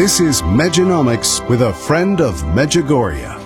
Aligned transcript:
This 0.00 0.18
is 0.18 0.40
Mejanomics 0.40 1.46
with 1.46 1.60
a 1.60 1.74
friend 1.74 2.22
of 2.22 2.34
Medjugorje. 2.56 3.36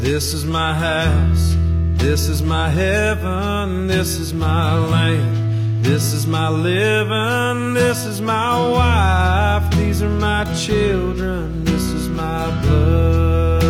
This 0.00 0.34
is 0.34 0.44
my 0.44 0.74
house, 0.74 1.54
this 2.02 2.28
is 2.28 2.42
my 2.42 2.68
heaven, 2.68 3.86
this 3.86 4.18
is 4.18 4.34
my 4.34 4.76
land, 4.78 5.84
this 5.84 6.12
is 6.12 6.26
my 6.26 6.48
living, 6.48 7.72
this 7.72 8.04
is 8.06 8.20
my 8.20 8.68
wife, 8.68 9.76
these 9.76 10.02
are 10.02 10.08
my 10.08 10.42
children, 10.54 11.64
this 11.64 11.82
is 11.82 12.08
my 12.08 12.50
blood. 12.62 13.62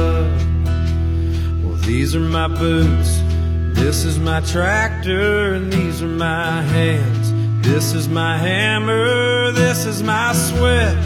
Well, 1.62 1.76
these 1.82 2.16
are 2.16 2.20
my 2.20 2.48
boots. 2.48 3.23
This 3.84 4.06
is 4.06 4.18
my 4.18 4.40
tractor 4.40 5.52
and 5.52 5.70
these 5.70 6.00
are 6.00 6.06
my 6.06 6.62
hands. 6.62 7.26
This 7.62 7.92
is 7.92 8.08
my 8.08 8.38
hammer, 8.38 9.52
this 9.52 9.84
is 9.84 10.02
my 10.02 10.32
sweat. 10.32 10.96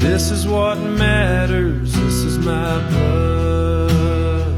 This 0.00 0.32
is 0.32 0.44
what 0.44 0.74
matters, 0.78 1.92
this 1.92 2.14
is 2.30 2.38
my 2.38 2.80
blood. 2.88 4.52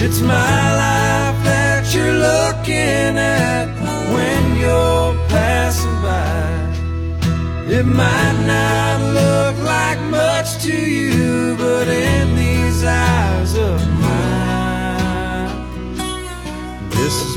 It's 0.00 0.20
my 0.20 0.64
life 0.84 1.44
that 1.44 1.94
you're 1.94 2.18
looking 2.30 3.16
at 3.16 3.68
when 4.12 4.56
you're 4.56 5.14
passing 5.28 6.02
by. 6.02 7.72
It 7.72 7.86
might 7.86 8.38
not 8.44 8.98
look 9.20 9.64
like 9.64 10.00
much 10.10 10.64
to 10.64 10.76
you, 10.76 11.54
but 11.56 11.86
in 11.86 12.34
these 12.34 12.82
eyes 12.82 13.56
of 13.56 13.80
this 14.00 14.21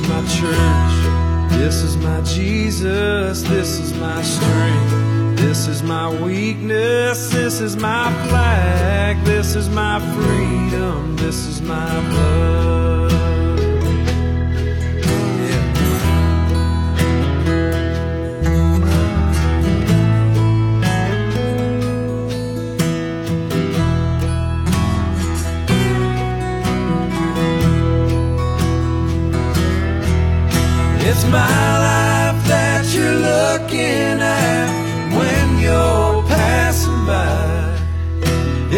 my 0.07 0.21
church, 0.27 1.49
this 1.51 1.81
is 1.81 1.97
my 1.97 2.21
Jesus, 2.21 3.41
this 3.43 3.79
is 3.79 3.93
my 3.93 4.21
strength, 4.21 5.38
this 5.38 5.67
is 5.67 5.81
my 5.81 6.09
weakness, 6.21 7.29
this 7.29 7.59
is 7.59 7.75
my 7.75 8.11
flag, 8.27 9.23
this 9.25 9.55
is 9.55 9.69
my 9.69 9.99
freedom, 10.16 11.16
this 11.16 11.47
is 11.47 11.61
my 11.61 11.99
blood. 12.09 12.84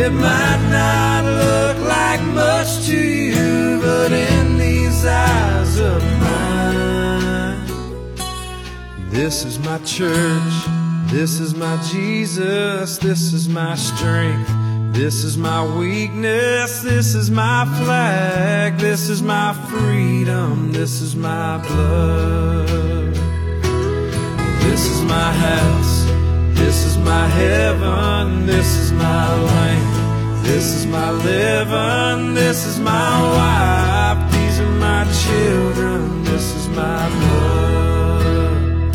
It 0.07 0.13
might 0.13 0.63
not 0.71 1.25
look 1.25 1.85
like 1.85 2.21
much 2.33 2.85
to 2.85 2.97
you, 2.97 3.81
but 3.81 4.13
in 4.13 4.57
these 4.57 5.05
eyes 5.05 5.77
of 5.79 6.01
mine, 6.21 7.59
this 9.09 9.43
is 9.43 9.59
my 9.59 9.77
church, 9.79 10.53
this 11.11 11.41
is 11.41 11.55
my 11.55 11.75
Jesus, 11.91 12.97
this 12.99 13.33
is 13.33 13.49
my 13.49 13.75
strength. 13.75 14.49
This 14.93 15.25
is 15.25 15.37
my 15.37 15.61
weakness, 15.77 16.81
this 16.83 17.13
is 17.13 17.29
my 17.29 17.65
flag, 17.83 18.77
this 18.77 19.09
is 19.09 19.21
my 19.21 19.51
freedom, 19.69 20.71
this 20.71 21.01
is 21.01 21.17
my 21.17 21.57
blood. 21.67 23.13
This 24.63 24.89
is 24.89 25.01
my 25.03 25.33
house, 25.33 26.05
this 26.57 26.85
is 26.85 26.97
my 26.97 27.27
heaven, 27.27 28.45
this 28.45 28.77
is 28.77 28.93
my 28.93 29.35
land, 29.43 29.96
this 30.47 30.73
is 30.73 30.85
my 30.87 31.11
living, 31.11 32.33
this 32.33 32.65
is 32.65 32.79
my 32.79 33.21
wife, 33.37 34.31
these 34.31 34.59
are 34.61 34.75
my 34.89 35.03
children, 35.23 36.23
this 36.23 36.55
is 36.55 36.67
my 36.69 37.09
blood. 37.19 38.93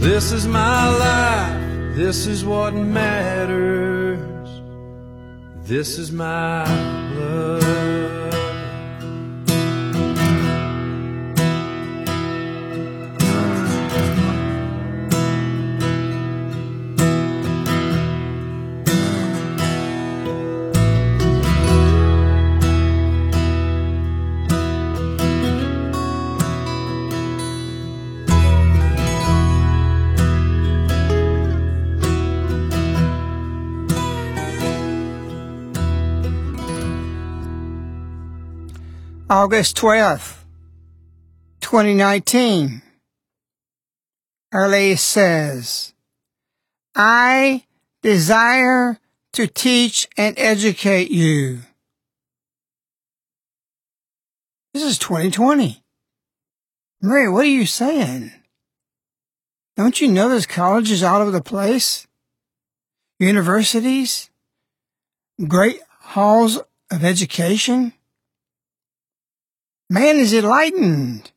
This 0.00 0.32
is 0.32 0.46
my 0.46 0.88
life, 1.06 1.94
this 1.94 2.26
is 2.26 2.44
what 2.44 2.72
matters. 2.74 4.18
This 5.68 5.98
is 5.98 6.10
my 6.10 6.64
blood. 7.14 8.19
August 39.30 39.76
12th, 39.76 40.38
2019. 41.60 42.82
Our 44.52 44.66
Lady 44.66 44.96
says, 44.96 45.94
I 46.96 47.62
desire 48.02 48.98
to 49.34 49.46
teach 49.46 50.08
and 50.16 50.36
educate 50.36 51.12
you. 51.12 51.60
This 54.74 54.82
is 54.82 54.98
2020. 54.98 55.80
Mary, 57.00 57.28
what 57.30 57.44
are 57.44 57.50
you 57.50 57.66
saying? 57.66 58.32
Don't 59.76 60.00
you 60.00 60.08
know 60.08 60.28
there's 60.28 60.44
colleges 60.44 61.04
all 61.04 61.22
over 61.22 61.30
the 61.30 61.40
place? 61.40 62.08
Universities? 63.20 64.28
Great 65.46 65.78
halls 66.00 66.58
of 66.90 67.04
education? 67.04 67.92
Man 69.92 70.18
is 70.18 70.32
enlightened. 70.32 71.32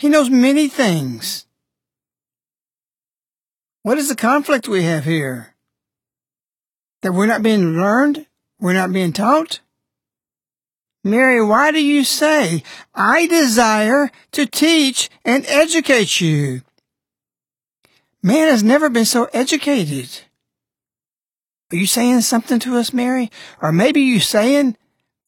He 0.00 0.08
knows 0.08 0.28
many 0.28 0.66
things. 0.66 1.46
What 3.84 3.96
is 3.96 4.08
the 4.08 4.16
conflict 4.16 4.66
we 4.66 4.82
have 4.82 5.04
here? 5.04 5.54
That 7.02 7.12
we're 7.12 7.26
not 7.26 7.44
being 7.44 7.76
learned? 7.76 8.26
We're 8.60 8.72
not 8.72 8.92
being 8.92 9.12
taught? 9.12 9.60
Mary, 11.04 11.42
why 11.42 11.70
do 11.70 11.82
you 11.82 12.02
say, 12.02 12.64
I 12.92 13.28
desire 13.28 14.10
to 14.32 14.44
teach 14.44 15.08
and 15.24 15.46
educate 15.46 16.20
you? 16.20 16.62
Man 18.20 18.48
has 18.48 18.64
never 18.64 18.90
been 18.90 19.04
so 19.04 19.28
educated. 19.32 20.22
Are 21.72 21.76
you 21.76 21.86
saying 21.86 22.22
something 22.22 22.58
to 22.60 22.76
us, 22.76 22.92
Mary? 22.92 23.30
Or 23.62 23.70
maybe 23.70 24.00
you 24.00 24.18
saying 24.18 24.76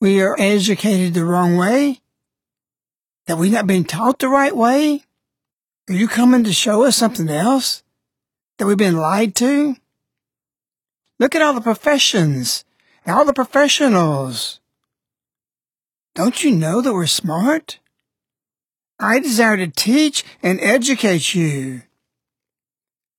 we 0.01 0.21
are 0.21 0.35
educated 0.39 1.15
the 1.15 1.25
wrong 1.25 1.57
way? 1.57 2.00
That 3.31 3.39
we've 3.39 3.53
not 3.53 3.69
been 3.69 3.85
taught 3.85 4.19
the 4.19 4.29
right 4.29 4.57
way? 4.57 5.05
Are 5.89 5.95
you 5.95 6.09
coming 6.09 6.43
to 6.43 6.53
show 6.53 6.83
us 6.83 6.97
something 6.97 7.29
else? 7.29 7.85
That 8.59 8.67
we've 8.67 8.77
been 8.77 8.97
lied 8.97 9.37
to? 9.37 9.77
Look 11.21 11.37
at 11.37 11.41
all 11.41 11.55
the 11.55 11.61
professions 11.61 12.65
and 13.07 13.15
all 13.15 13.25
the 13.25 13.33
professionals. 13.33 14.59
Don't 16.17 16.43
you 16.43 16.51
know 16.51 16.81
that 16.81 16.93
we're 16.93 17.07
smart? 17.07 17.79
I 18.99 19.21
desire 19.21 19.59
to 19.59 19.69
teach 19.69 20.25
and 20.43 20.59
educate 20.61 21.33
you. 21.33 21.83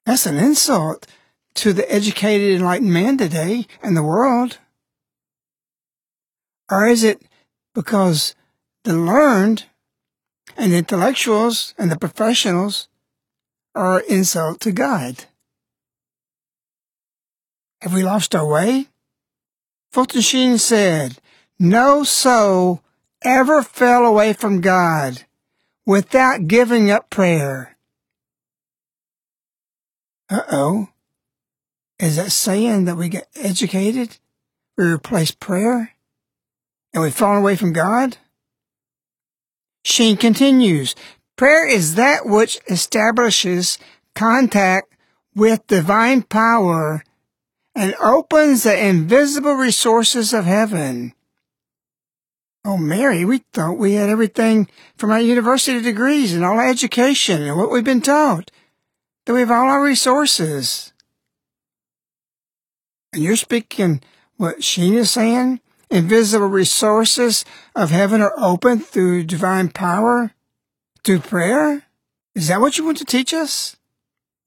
That's 0.06 0.26
an 0.26 0.36
insult 0.36 1.08
to 1.54 1.72
the 1.72 1.90
educated, 1.90 2.60
enlightened 2.60 2.92
man 2.92 3.18
today 3.18 3.66
and 3.82 3.96
the 3.96 4.04
world. 4.04 4.58
Or 6.70 6.86
is 6.86 7.06
it 7.06 7.22
because 7.74 8.36
the 8.84 8.98
learned 8.98 9.68
and 10.58 10.72
the 10.72 10.78
intellectuals 10.78 11.74
and 11.78 11.92
the 11.92 11.98
professionals 11.98 12.88
are 13.76 14.02
insult 14.02 14.60
to 14.62 14.72
God? 14.72 15.26
Have 17.82 17.94
we 17.94 18.04
lost 18.04 18.36
our 18.36 18.46
way? 18.46 18.88
Fulton 19.92 20.22
Sheen 20.22 20.58
said, 20.58 21.18
No 21.60 22.04
soul 22.04 22.82
ever 23.24 23.64
fell 23.64 24.06
away 24.06 24.34
from 24.34 24.62
God 24.62 25.24
without 25.86 26.48
giving 26.48 26.92
up 26.92 27.10
prayer. 27.10 27.78
Uh 30.30 30.44
oh. 30.52 30.90
Is 32.00 32.16
that 32.16 32.32
saying 32.32 32.86
that 32.86 32.98
we 32.98 33.10
get 33.10 33.28
educated? 33.36 34.18
We 34.78 34.86
replace 34.86 35.32
prayer? 35.32 35.96
and 36.94 37.04
we've 37.04 37.14
fallen 37.14 37.40
away 37.40 37.56
from 37.56 37.74
God? 37.74 38.18
Sheen 39.84 40.18
continues, 40.18 40.96
prayer 41.36 41.68
is 41.68 41.96
that 41.96 42.26
which 42.26 42.60
establishes 42.70 43.78
contact 44.16 44.94
with 45.36 45.66
divine 45.68 46.24
power 46.24 47.04
and 47.74 47.96
opens 47.96 48.64
the 48.64 48.88
invisible 48.88 49.54
resources 49.54 50.34
of 50.34 50.46
heaven. 50.46 51.14
Oh, 52.64 52.78
Mary, 52.78 53.26
we 53.26 53.40
thought 53.54 53.78
we 53.78 53.94
had 53.94 54.10
everything 54.10 54.68
from 54.98 55.10
our 55.10 55.20
university 55.20 55.82
degrees 55.82 56.34
and 56.34 56.46
all 56.46 56.60
our 56.60 56.68
education 56.68 57.42
and 57.42 57.58
what 57.58 57.72
we've 57.72 57.84
been 57.84 58.02
taught, 58.02 58.52
that 59.26 59.34
we 59.34 59.40
have 59.40 59.50
all 59.50 59.68
our 59.68 59.84
resources. 59.84 60.94
And 63.14 63.24
you're 63.24 63.36
speaking 63.36 64.02
what 64.38 64.64
Sheen 64.64 64.94
is 64.94 65.10
saying? 65.10 65.60
Invisible 65.92 66.48
resources 66.48 67.46
of 67.76 67.92
heaven 67.92 68.22
are 68.22 68.34
opened 68.38 68.86
through 68.86 69.26
divine 69.26 69.70
power, 69.70 70.34
through 71.04 71.20
prayer? 71.20 71.84
Is 72.34 72.48
that 72.48 72.62
what 72.62 72.78
you 72.78 72.86
want 72.86 72.98
to 72.98 73.06
teach 73.06 73.34
us? 73.34 73.76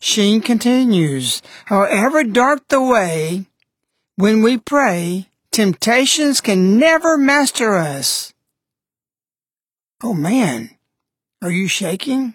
Sheen 0.01 0.41
continues, 0.41 1.43
however 1.67 2.25
dark 2.25 2.67
the 2.69 2.83
way, 2.83 3.47
when 4.17 4.43
we 4.43 4.59
pray, 4.59 5.29
temptations 5.51 6.41
can 6.41 6.79
never 6.79 7.17
master 7.17 7.77
us. 7.77 8.33
Oh 10.03 10.15
man, 10.15 10.71
are 11.43 11.51
you 11.51 11.69
shaking? 11.69 12.35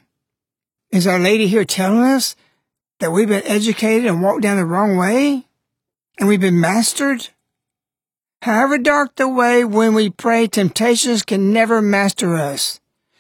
Is 0.91 1.05
Our 1.05 1.19
Lady 1.19 1.47
here 1.47 1.65
telling 1.65 2.01
us 2.01 2.35
that 2.99 3.11
we've 3.11 3.27
been 3.27 3.45
educated 3.45 4.07
and 4.07 4.21
walked 4.21 4.41
down 4.41 4.57
the 4.57 4.65
wrong 4.65 4.97
way? 4.97 5.45
And 6.17 6.27
we've 6.27 6.41
been 6.41 6.59
mastered? 6.59 7.29
However 8.41 8.77
dark 8.77 9.15
the 9.15 9.27
way 9.27 9.65
when 9.65 9.93
we 9.93 10.09
pray, 10.09 10.47
temptations 10.47 11.23
can 11.23 11.51
never 11.51 11.81
master 11.81 12.35
us. 12.35 12.79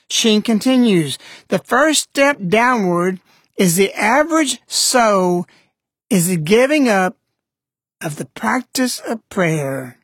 Sheen 0.09 0.41
continues, 0.41 1.17
the 1.49 1.59
first 1.59 2.03
step 2.03 2.37
downward 2.47 3.19
is 3.57 3.75
the 3.75 3.93
average 3.93 4.61
soul 4.65 5.45
is 6.09 6.27
the 6.27 6.37
giving 6.37 6.87
up 6.87 7.17
of 8.01 8.15
the 8.15 8.25
practice 8.25 9.01
of 9.01 9.27
prayer, 9.29 9.97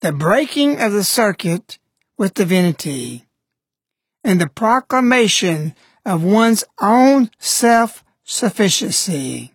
the 0.00 0.12
breaking 0.12 0.80
of 0.80 0.92
the 0.92 1.04
circuit 1.04 1.78
with 2.18 2.34
divinity, 2.34 3.24
and 4.24 4.40
the 4.40 4.48
proclamation 4.48 5.76
of 6.04 6.24
one's 6.24 6.64
own 6.80 7.30
self-sufficiency. 7.38 9.52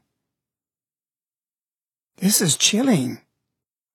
This 2.18 2.42
is 2.42 2.56
chilling. 2.56 3.20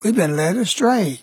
We've 0.02 0.14
been 0.14 0.36
led 0.36 0.56
astray. 0.56 1.20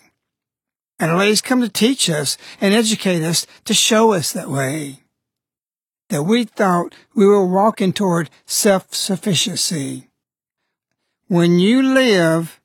And 0.98 1.10
our 1.10 1.18
lady's 1.18 1.42
come 1.42 1.60
to 1.60 1.68
teach 1.68 2.08
us 2.08 2.38
and 2.60 2.72
educate 2.72 3.22
us 3.22 3.46
to 3.64 3.74
show 3.74 4.12
us 4.12 4.32
that 4.32 4.48
way. 4.48 5.00
That 6.08 6.22
we 6.22 6.44
thought 6.44 6.94
we 7.14 7.26
were 7.26 7.44
walking 7.44 7.92
toward 7.92 8.30
self-sufficiency. 8.46 10.08
When 11.28 11.58
you 11.58 11.82
live 11.82 12.60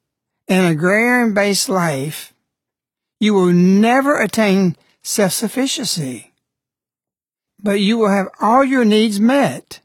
an 0.47 0.65
agrarian-based 0.71 1.67
life, 1.69 2.33
you 3.19 3.33
will 3.33 3.51
never 3.51 4.19
attain 4.19 4.75
self-sufficiency. 5.01 6.33
But 7.61 7.79
you 7.79 7.97
will 7.97 8.09
have 8.09 8.27
all 8.39 8.63
your 8.63 8.85
needs 8.85 9.19
met. 9.19 9.81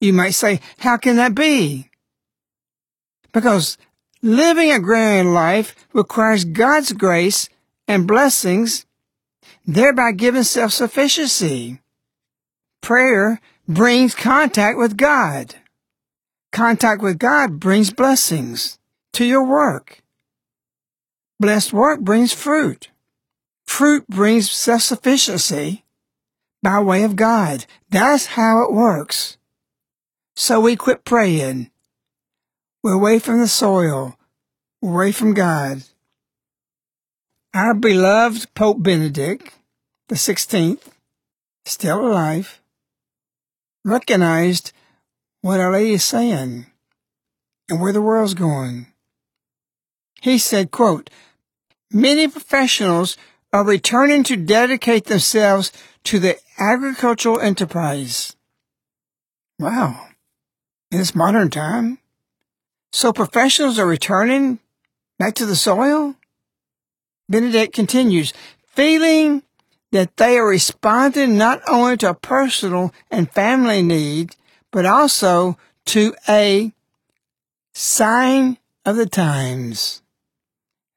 You 0.00 0.12
might 0.12 0.30
say, 0.30 0.60
how 0.78 0.96
can 0.98 1.16
that 1.16 1.34
be? 1.34 1.90
Because 3.32 3.78
Living 4.26 4.72
agrarian 4.72 5.32
life 5.32 5.76
requires 5.92 6.44
God's 6.44 6.92
grace 6.92 7.48
and 7.86 8.08
blessings, 8.08 8.84
thereby 9.64 10.10
giving 10.10 10.42
self-sufficiency. 10.42 11.78
Prayer 12.82 13.40
brings 13.68 14.16
contact 14.16 14.78
with 14.78 14.96
God. 14.96 15.54
Contact 16.50 17.02
with 17.02 17.20
God 17.20 17.60
brings 17.60 17.92
blessings 17.92 18.80
to 19.12 19.24
your 19.24 19.44
work. 19.44 20.02
Blessed 21.38 21.72
work 21.72 22.00
brings 22.00 22.32
fruit. 22.32 22.90
Fruit 23.64 24.08
brings 24.08 24.50
self-sufficiency 24.50 25.84
by 26.64 26.80
way 26.80 27.04
of 27.04 27.14
God. 27.14 27.64
That's 27.90 28.26
how 28.26 28.64
it 28.64 28.72
works. 28.72 29.38
So 30.34 30.58
we 30.58 30.74
quit 30.74 31.04
praying 31.04 31.70
we're 32.86 32.92
away 32.92 33.18
from 33.18 33.40
the 33.40 33.48
soil. 33.48 34.16
away 34.80 35.10
from 35.10 35.34
God. 35.34 35.82
Our 37.52 37.74
beloved 37.74 38.54
Pope 38.54 38.80
Benedict 38.80 39.52
the 40.06 40.14
16th, 40.14 40.86
still 41.64 42.06
alive, 42.06 42.60
recognized 43.84 44.72
what 45.40 45.58
Our 45.58 45.72
Lady 45.72 45.94
is 45.94 46.04
saying 46.04 46.66
and 47.68 47.80
where 47.80 47.92
the 47.92 48.00
world's 48.00 48.34
going. 48.34 48.86
He 50.22 50.38
said, 50.38 50.70
quote, 50.70 51.10
Many 51.90 52.28
professionals 52.28 53.16
are 53.52 53.64
returning 53.64 54.22
to 54.22 54.36
dedicate 54.36 55.06
themselves 55.06 55.72
to 56.04 56.20
the 56.20 56.38
agricultural 56.56 57.40
enterprise. 57.40 58.36
Wow. 59.58 60.06
In 60.92 60.98
this 60.98 61.16
modern 61.16 61.50
time? 61.50 61.98
So 62.92 63.12
professionals 63.12 63.78
are 63.78 63.86
returning 63.86 64.58
back 65.18 65.34
to 65.34 65.46
the 65.46 65.56
soil? 65.56 66.14
Benedict 67.28 67.74
continues, 67.74 68.32
feeling 68.68 69.42
that 69.92 70.16
they 70.16 70.38
are 70.38 70.46
responding 70.46 71.36
not 71.36 71.60
only 71.68 71.96
to 71.98 72.10
a 72.10 72.14
personal 72.14 72.92
and 73.10 73.30
family 73.30 73.82
need, 73.82 74.36
but 74.70 74.86
also 74.86 75.56
to 75.86 76.14
a 76.28 76.72
sign 77.72 78.58
of 78.84 78.96
the 78.96 79.06
times. 79.06 80.02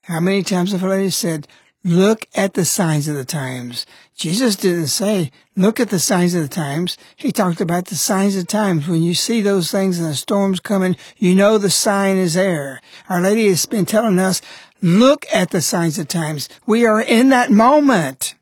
How 0.04 0.20
many 0.20 0.44
times 0.44 0.72
have 0.72 0.84
lady 0.84 1.10
said, 1.10 1.48
look 1.84 2.26
at 2.36 2.54
the 2.54 2.66
signs 2.66 3.08
of 3.08 3.16
the 3.16 3.26
times? 3.26 3.86
Jesus 4.20 4.58
didn't 4.58 4.88
say, 4.88 5.32
look 5.56 5.80
at 5.80 5.92
the 5.92 5.98
signs 5.98 6.36
of 6.36 6.42
the 6.42 6.50
times. 6.50 6.98
He 7.16 7.32
talked 7.32 7.62
about 7.62 7.86
the 7.86 7.96
signs 7.96 8.36
of 8.36 8.42
the 8.42 8.52
times. 8.52 8.86
When 8.86 9.02
you 9.02 9.14
see 9.14 9.40
those 9.40 9.72
things 9.72 9.98
and 9.98 10.10
the 10.10 10.14
storms 10.14 10.60
coming, 10.60 10.98
you 11.16 11.34
know 11.34 11.58
the 11.58 11.70
sign 11.70 12.18
is 12.18 12.34
there. 12.34 12.82
Our 13.08 13.22
Lady 13.22 13.48
has 13.48 13.66
been 13.66 13.86
telling 13.86 14.20
us, 14.20 14.42
look 14.82 15.26
at 15.34 15.52
the 15.52 15.62
signs 15.62 15.98
of 15.98 16.10
times. 16.10 16.50
We 16.66 16.86
are 16.86 17.02
in 17.02 17.30
that 17.30 17.50
moment. 17.50 18.36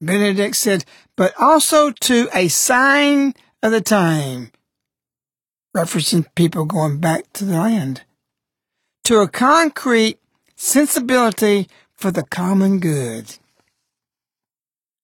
Benedict 0.00 0.56
said, 0.56 0.84
but 1.14 1.32
also 1.38 1.92
to 1.92 2.28
a 2.34 2.48
sign 2.48 3.34
of 3.62 3.70
the 3.70 3.80
time, 3.80 4.50
referencing 5.76 6.26
people 6.34 6.64
going 6.64 6.98
back 6.98 7.32
to 7.34 7.44
the 7.44 7.56
land 7.56 8.02
to 9.04 9.20
a 9.20 9.28
concrete 9.28 10.18
sensibility 10.56 11.68
for 11.94 12.10
the 12.10 12.24
common 12.24 12.80
good. 12.80 13.38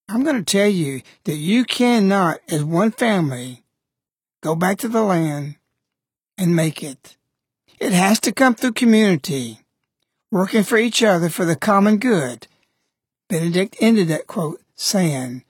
I'm 0.09 0.23
going 0.23 0.37
to 0.37 0.45
tell 0.45 0.69
you 0.69 1.03
that 1.25 1.37
you 1.37 1.65
cannot, 1.65 2.41
as 2.49 2.63
one 2.63 2.91
family, 2.91 3.65
go 4.43 4.55
back 4.55 4.79
to 4.79 4.89
the 4.89 5.03
land 5.03 5.57
and 6.37 6.55
make 6.55 6.83
it. 6.83 7.17
It 7.81 7.93
has 7.93 8.21
to 8.21 8.33
come 8.33 8.55
through 8.55 8.73
community, 8.73 9.61
working 10.31 10.63
for 10.63 10.77
each 10.77 11.03
other 11.03 11.29
for 11.29 11.45
the 11.45 11.57
common 11.57 11.99
good. 11.99 12.47
Benedict 13.29 13.77
ended 13.81 14.09
that 14.09 14.27
quote 14.27 14.61
saying, 14.77 15.45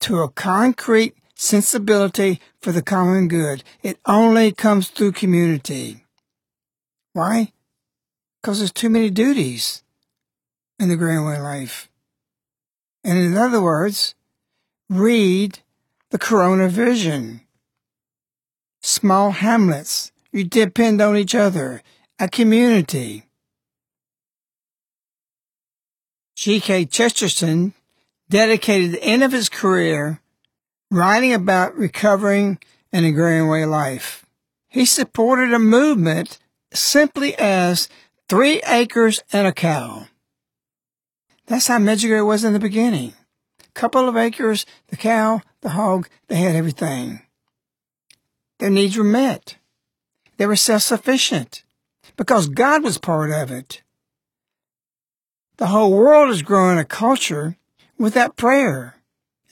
to 0.00 0.22
a 0.22 0.28
concrete 0.28 1.14
sensibility 1.34 2.40
for 2.60 2.72
the 2.72 2.82
common 2.82 3.28
good. 3.28 3.62
It 3.82 3.98
only 4.06 4.52
comes 4.52 4.88
through 4.88 5.12
community. 5.12 6.04
Why? 7.12 7.52
Because 8.40 8.58
there's 8.58 8.72
too 8.72 8.90
many 8.90 9.10
duties 9.10 9.82
in 10.78 10.88
the 10.88 10.96
Greenway 10.96 11.38
life. 11.38 11.87
And 13.08 13.16
in 13.16 13.38
other 13.38 13.62
words, 13.62 14.14
read 14.90 15.60
the 16.10 16.18
Corona 16.18 16.68
Vision. 16.68 17.40
Small 18.82 19.30
hamlets. 19.30 20.12
You 20.30 20.44
depend 20.44 21.00
on 21.00 21.16
each 21.16 21.34
other. 21.34 21.82
A 22.18 22.28
community. 22.28 23.24
G.K. 26.36 26.84
Chesterton 26.84 27.72
dedicated 28.28 28.92
the 28.92 29.02
end 29.02 29.22
of 29.22 29.32
his 29.32 29.48
career 29.48 30.20
writing 30.90 31.32
about 31.32 31.74
recovering 31.78 32.58
an 32.92 33.06
agrarian 33.06 33.48
way 33.48 33.64
life. 33.64 34.26
He 34.68 34.84
supported 34.84 35.54
a 35.54 35.58
movement 35.58 36.38
simply 36.74 37.34
as 37.38 37.88
three 38.28 38.60
acres 38.66 39.22
and 39.32 39.46
a 39.46 39.52
cow. 39.52 40.08
That's 41.48 41.66
how 41.66 41.78
Medjugorje 41.78 42.26
was 42.26 42.44
in 42.44 42.52
the 42.52 42.58
beginning. 42.58 43.14
A 43.60 43.72
couple 43.72 44.08
of 44.08 44.16
acres, 44.16 44.66
the 44.88 44.96
cow, 44.96 45.40
the 45.62 45.70
hog, 45.70 46.08
they 46.28 46.36
had 46.36 46.54
everything. 46.54 47.22
Their 48.58 48.70
needs 48.70 48.96
were 48.96 49.04
met. 49.04 49.56
They 50.36 50.46
were 50.46 50.56
self-sufficient 50.56 51.64
because 52.16 52.48
God 52.48 52.84
was 52.84 52.98
part 52.98 53.30
of 53.30 53.50
it. 53.50 53.82
The 55.56 55.68
whole 55.68 55.90
world 55.90 56.30
is 56.30 56.42
growing 56.42 56.78
a 56.78 56.84
culture 56.84 57.56
without 57.98 58.36
prayer. 58.36 58.96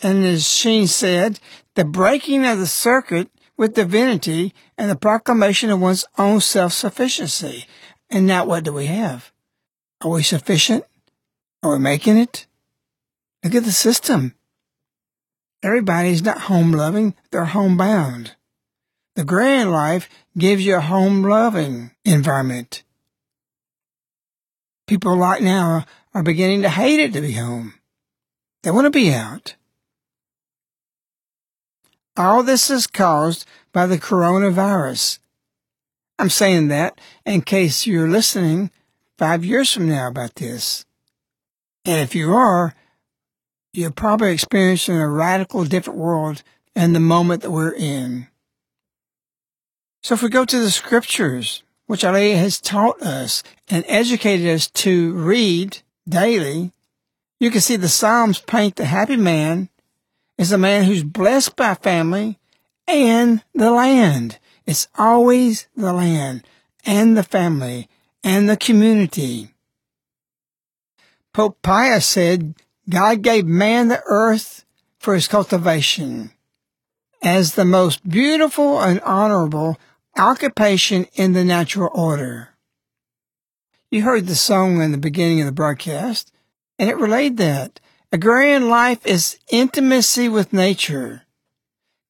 And 0.03 0.25
as 0.25 0.47
Sheen 0.47 0.87
said, 0.87 1.41
the 1.75 1.85
breaking 1.85 2.45
of 2.45 2.59
the 2.59 2.67
circuit 2.67 3.31
with 3.57 3.75
divinity 3.75 4.53
and 4.77 4.91
the 4.91 4.97
proclamation 4.97 5.71
of 5.71 5.81
one's 5.81 6.05
own 6.19 6.41
self-sufficiency. 6.43 7.67
And 8.11 8.27
now 8.27 8.45
what 8.45 8.65
do 8.65 8.73
we 8.73 8.87
have? 8.87 9.33
Are 10.03 10.11
we 10.11 10.23
sufficient? 10.23 10.85
Oh, 11.63 11.71
are 11.71 11.77
we 11.77 11.79
making 11.79 12.17
it? 12.17 12.47
Look 13.43 13.55
at 13.55 13.65
the 13.65 13.73
system. 13.73 14.35
Everybody's 15.63 16.23
not 16.23 16.43
home 16.43 16.73
loving, 16.73 17.15
they're 17.31 17.47
homebound. 17.47 18.37
The 19.15 19.25
grand 19.25 19.73
life 19.73 20.09
gives 20.37 20.67
you 20.67 20.77
a 20.77 20.81
home 20.81 21.23
loving 21.23 21.93
environment. 22.05 22.83
People 24.87 25.17
right 25.17 25.43
now 25.43 25.87
are 26.15 26.23
beginning 26.23 26.63
to 26.63 26.69
hate 26.69 27.01
it 27.01 27.13
to 27.15 27.21
be 27.21 27.33
home. 27.33 27.75
They 28.63 28.71
want 28.71 28.85
to 28.85 28.91
be 28.91 29.13
out. 29.13 29.57
All 32.17 32.43
this 32.43 32.71
is 32.71 32.87
caused 32.87 33.47
by 33.73 33.87
the 33.87 33.99
coronavirus. 33.99 35.19
I'm 36.19 36.31
saying 36.31 36.69
that 36.69 37.01
in 37.25 37.43
case 37.43 37.87
you're 37.87 38.09
listening 38.09 38.71
five 39.19 39.45
years 39.45 39.73
from 39.73 39.89
now 39.89 40.09
about 40.09 40.35
this. 40.37 40.85
And 41.87 42.01
if 42.01 42.17
you 42.17 42.35
are, 42.35 42.75
you're 43.73 43.93
probably 43.93 44.33
experiencing 44.33 44.97
a 44.97 45.09
radical 45.09 45.65
different 45.65 45.99
world 45.99 46.43
in 46.75 46.93
the 46.93 47.01
moment 47.01 47.43
that 47.43 47.53
we're 47.53 47.73
in. 47.73 48.27
So 50.03 50.15
if 50.15 50.23
we 50.23 50.29
go 50.29 50.45
to 50.45 50.59
the 50.59 50.71
scriptures, 50.71 51.63
which 51.87 52.05
Our 52.05 52.19
has 52.19 52.61
taught 52.61 53.01
us 53.03 53.45
and 53.69 53.85
educated 53.87 54.49
us 54.49 54.69
to 54.71 55.13
read 55.13 55.79
daily, 56.09 56.73
you 57.39 57.51
can 57.53 57.61
see 57.61 57.77
the 57.77 57.89
Psalms 57.89 58.41
paint 58.41 58.77
the 58.77 58.87
happy 58.87 59.17
man 59.17 59.69
as 60.39 60.51
a 60.51 60.59
man 60.59 60.85
who's 60.85 61.05
blessed 61.05 61.55
by 61.55 61.75
family 61.75 62.39
and 62.89 63.45
the 63.55 63.71
land. 63.71 64.39
It's 64.67 64.89
always 64.99 65.69
the 65.77 65.93
land 65.93 66.45
and 66.85 67.17
the 67.17 67.23
family 67.23 67.89
and 68.25 68.49
the 68.49 68.57
community. 68.57 69.51
Pope 71.37 71.61
Pius 71.61 72.07
said, 72.07 72.55
God 72.89 73.21
gave 73.21 73.45
man 73.45 73.89
the 73.89 74.03
earth 74.07 74.65
for 74.99 75.13
his 75.13 75.29
cultivation 75.29 76.31
as 77.23 77.53
the 77.53 77.65
most 77.67 78.09
beautiful 78.09 78.81
and 78.81 79.03
honorable 79.03 79.77
occupation 80.17 81.07
in 81.13 81.35
the 81.35 81.45
natural 81.45 81.91
order. 81.93 82.55
You 83.91 84.01
heard 84.01 84.29
the 84.29 84.35
song 84.35 84.81
in 84.81 84.93
the 84.93 84.97
beginning 84.97 85.41
of 85.41 85.45
the 85.45 85.53
broadcast, 85.53 86.33
and 86.79 86.89
it 86.89 86.97
relayed 86.97 87.37
that. 87.37 87.81
Agrarian 88.11 88.71
life 88.71 89.07
is 89.07 89.39
intimacy 89.51 90.31
with 90.31 90.55
nature. 90.55 91.25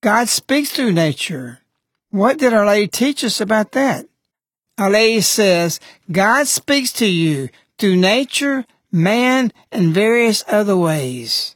God 0.02 0.28
speaks 0.28 0.71
through 0.71 0.92
nature. 0.92 1.62
What 2.11 2.38
did 2.38 2.52
Our 2.52 2.64
Lady 2.64 2.87
teach 2.87 3.25
us 3.25 3.40
about 3.40 3.73
that? 3.73 4.06
Our 4.78 4.90
Lady 4.90 5.21
says, 5.21 5.80
God 6.12 6.47
speaks 6.47 6.92
to 6.92 7.06
you 7.06 7.49
through 7.76 7.97
nature, 7.97 8.64
man, 8.96 9.52
and 9.70 9.94
various 9.94 10.42
other 10.48 10.76
ways. 10.76 11.54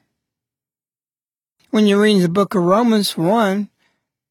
When 1.70 1.87
you 1.87 2.00
read 2.00 2.23
the 2.23 2.28
book 2.28 2.54
of 2.54 2.62
Romans 2.62 3.16
1, 3.16 3.68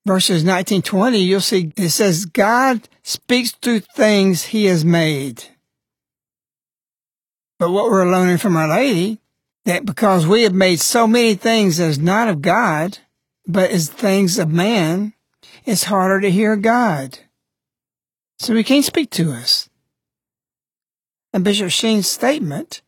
verses 0.05 0.43
19, 0.43 0.81
20, 0.81 1.17
you'll 1.17 1.41
see 1.41 1.73
it 1.75 1.89
says, 1.89 2.25
God 2.25 2.87
speaks 3.03 3.51
through 3.51 3.81
things 3.81 4.45
he 4.45 4.65
has 4.65 4.85
made. 4.85 5.43
But 7.57 7.71
what 7.71 7.89
we're 7.89 8.09
learning 8.09 8.37
from 8.37 8.55
Our 8.55 8.69
Lady 8.69 9.19
that 9.65 9.85
because 9.85 10.25
we 10.25 10.43
have 10.43 10.53
made 10.53 10.79
so 10.79 11.05
many 11.05 11.35
things 11.35 11.79
as 11.79 11.99
not 11.99 12.27
of 12.27 12.41
God, 12.41 12.97
but 13.45 13.69
as 13.69 13.89
things 13.89 14.39
of 14.39 14.49
man, 14.49 15.13
it's 15.65 15.83
harder 15.83 16.21
to 16.21 16.31
hear 16.31 16.55
God. 16.55 17.19
So 18.39 18.55
he 18.55 18.63
can't 18.63 18.85
speak 18.85 19.09
to 19.11 19.31
us. 19.31 19.69
And 21.33 21.43
Bishop 21.43 21.69
Sheen's 21.69 22.07
statement 22.07 22.81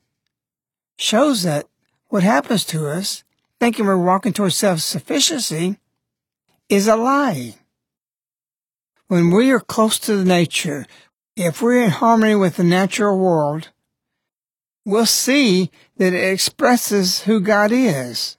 shows 1.02 1.44
that 1.44 1.68
what 2.10 2.24
happens 2.24 2.64
to 2.66 2.88
us, 2.88 3.24
thinking 3.60 3.86
we're 3.86 3.98
walking 3.98 4.34
towards 4.34 4.56
self-sufficiency, 4.56 5.78
is 6.70 6.88
a 6.88 6.96
lie. 6.96 7.56
When 9.08 9.32
we 9.32 9.52
are 9.52 9.60
close 9.60 9.98
to 10.00 10.16
the 10.16 10.26
nature, 10.26 10.86
if 11.36 11.62
we're 11.62 11.84
in 11.84 11.90
harmony 11.90 12.36
with 12.36 12.58
the 12.58 12.64
natural 12.64 13.18
world, 13.18 13.70
we'll 14.86 15.06
see 15.06 15.72
that 15.98 16.14
it 16.14 16.34
expresses 16.34 17.24
who 17.24 17.42
God 17.42 17.72
is. 17.72 18.38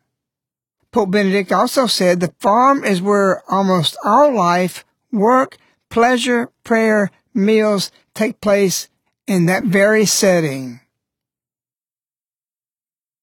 Pope 0.93 1.11
Benedict 1.11 1.51
also 1.51 1.87
said 1.87 2.21
the 2.21 2.35
farm 2.39 2.85
is 2.85 3.03
where 3.03 3.43
almost 3.51 3.97
all 4.05 4.33
life, 4.33 4.85
work, 5.11 5.57
pleasure, 5.89 6.51
prayer, 6.63 7.11
meals 7.35 7.91
take 8.15 8.41
place 8.41 8.89
in 9.27 9.47
that 9.47 9.65
very 9.65 10.05
setting. 10.05 10.82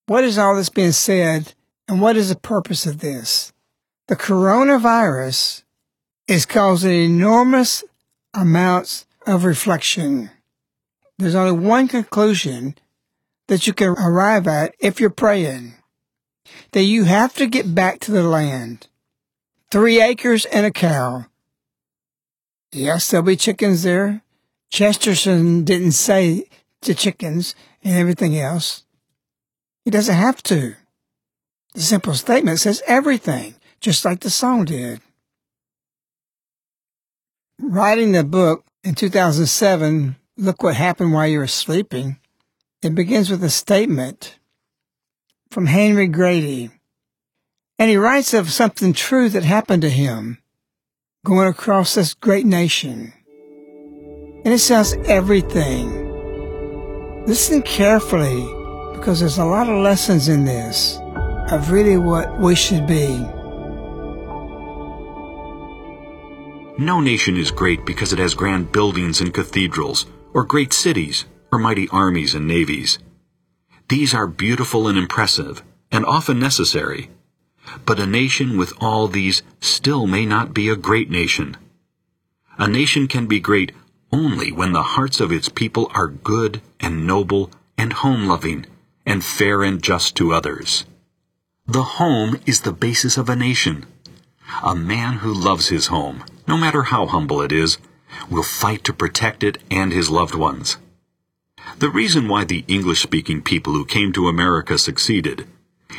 What 0.10 0.24
is 0.24 0.40
all 0.40 0.56
this 0.56 0.70
being 0.70 0.92
said, 0.92 1.54
and 1.88 2.02
what 2.02 2.18
is 2.18 2.30
the 2.30 2.36
purpose 2.36 2.88
of 2.88 2.98
this? 2.98 3.54
The 4.08 4.16
coronavirus 4.16 5.62
is 6.28 6.48
causing 6.48 7.04
enormous 7.04 7.84
amounts 8.34 9.06
of 9.28 9.46
reflection. 9.46 10.32
There's 11.20 11.36
only 11.36 11.52
one 11.52 11.88
conclusion 11.88 12.74
that 13.50 13.68
you 13.68 13.74
can 13.74 13.90
arrive 13.90 14.48
at 14.48 14.74
if 14.80 15.00
you're 15.00 15.12
praying. 15.12 15.76
That 16.72 16.86
you 16.86 17.04
have 17.04 17.36
to 17.36 17.46
get 17.46 17.76
back 17.76 18.00
to 18.00 18.12
the 18.12 18.24
land. 18.24 18.88
Three 19.70 20.02
acres 20.02 20.46
and 20.46 20.66
a 20.66 20.72
cow. 20.72 21.28
Yes, 22.72 23.12
there'll 23.12 23.24
be 23.28 23.36
chickens 23.36 23.84
there. 23.84 24.24
Chesterton 24.72 25.66
didn't 25.66 25.92
say 25.92 26.46
the 26.82 26.96
chickens 26.96 27.54
and 27.84 27.94
everything 27.94 28.36
else. 28.36 28.86
He 29.86 29.92
doesn't 29.92 30.16
have 30.16 30.42
to. 30.44 30.76
The 31.74 31.82
simple 31.82 32.14
statement 32.14 32.60
says 32.60 32.82
everything, 32.88 33.56
just 33.80 34.06
like 34.06 34.22
the 34.22 34.30
song 34.30 34.66
did. 34.66 35.02
Writing 37.60 38.12
the 38.12 38.24
book 38.24 38.66
in 38.84 38.96
2007, 38.96 40.16
Look 40.38 40.64
What 40.64 40.76
Happened 40.76 41.14
While 41.14 41.28
You 41.28 41.40
Were 41.40 41.48
Sleeping, 41.48 42.18
it 42.82 42.96
begins 42.96 43.30
with 43.30 43.44
a 43.44 43.50
statement 43.50 44.38
from 45.52 45.66
Henry 45.66 46.08
Grady. 46.08 46.72
And 47.78 47.90
he 47.90 47.98
writes 47.98 48.34
of 48.34 48.52
something 48.52 48.94
true 48.94 49.30
that 49.30 49.44
happened 49.44 49.82
to 49.84 49.90
him 49.90 50.40
going 51.26 51.48
across 51.48 51.96
this 51.96 52.14
great 52.14 52.46
nation. 52.46 53.14
And 54.46 54.54
it 54.54 54.60
says 54.60 54.98
everything. 55.06 56.08
Listen 57.26 57.62
carefully 57.62 58.59
because 59.00 59.22
there's 59.22 59.38
a 59.38 59.46
lot 59.46 59.70
of 59.70 59.82
lessons 59.82 60.28
in 60.28 60.44
this 60.44 61.00
of 61.52 61.72
really 61.72 61.96
what 61.96 62.38
we 62.38 62.54
should 62.54 62.86
be. 62.86 63.08
No 66.78 67.00
nation 67.00 67.38
is 67.38 67.50
great 67.50 67.86
because 67.86 68.12
it 68.12 68.20
has 68.20 68.34
grand 68.34 68.74
buildings 68.74 69.22
and 69.22 69.34
cathedrals, 69.34 70.06
or 70.34 70.44
great 70.44 70.74
cities, 70.74 71.26
or 71.52 71.60
mighty 71.60 71.88
armies 71.90 72.36
and 72.36 72.46
navies. 72.46 73.00
These 73.88 74.14
are 74.14 74.28
beautiful 74.28 74.88
and 74.88 74.98
impressive, 74.98 75.64
and 75.92 76.06
often 76.06 76.40
necessary. 76.40 77.10
But 77.86 78.00
a 78.00 78.06
nation 78.06 78.58
with 78.58 78.74
all 78.82 79.08
these 79.08 79.44
still 79.62 80.08
may 80.08 80.26
not 80.26 80.54
be 80.54 80.70
a 80.70 80.76
great 80.76 81.10
nation. 81.10 81.56
A 82.58 82.68
nation 82.68 83.08
can 83.08 83.28
be 83.28 83.40
great 83.40 83.72
only 84.12 84.52
when 84.52 84.74
the 84.74 84.84
hearts 84.84 85.22
of 85.22 85.32
its 85.32 85.48
people 85.48 85.90
are 85.94 86.08
good 86.08 86.62
and 86.82 87.08
noble 87.08 87.50
and 87.78 87.94
home-loving 87.94 88.66
and 89.10 89.26
fair 89.26 89.64
and 89.64 89.82
just 89.82 90.16
to 90.16 90.32
others. 90.32 90.86
The 91.68 91.98
home 91.98 92.40
is 92.46 92.62
the 92.62 92.72
basis 92.72 93.18
of 93.18 93.28
a 93.28 93.36
nation. 93.36 93.88
A 94.64 94.76
man 94.76 95.16
who 95.16 95.34
loves 95.34 95.70
his 95.70 95.88
home, 95.88 96.24
no 96.48 96.58
matter 96.58 96.84
how 96.84 97.08
humble 97.08 97.42
it 97.42 97.52
is, 97.52 97.80
will 98.30 98.44
fight 98.44 98.84
to 98.84 98.94
protect 98.94 99.44
it 99.44 99.58
and 99.72 99.92
his 99.92 100.12
loved 100.12 100.36
ones. 100.36 100.78
The 101.80 101.90
reason 101.90 102.28
why 102.28 102.44
the 102.44 102.64
English-speaking 102.68 103.42
people 103.42 103.74
who 103.74 103.84
came 103.84 104.14
to 104.14 104.28
America 104.28 104.78
succeeded, 104.78 105.48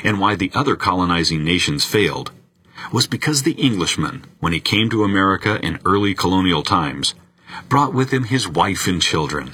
and 0.05 0.21
why 0.21 0.37
the 0.37 0.52
other 0.54 0.76
colonizing 0.76 1.43
nations 1.43 1.85
failed, 1.85 2.30
was 2.93 3.08
because 3.08 3.43
the 3.43 3.58
Englishman, 3.69 4.25
when 4.39 4.52
he 4.52 4.61
came 4.61 4.89
to 4.91 5.04
America 5.04 5.58
in 5.65 5.80
early 5.85 6.15
colonial 6.15 6.63
times, 6.63 7.15
brought 7.69 7.93
with 7.93 8.13
him 8.13 8.25
his 8.25 8.47
wife 8.47 8.87
and 8.87 9.02
children. 9.02 9.50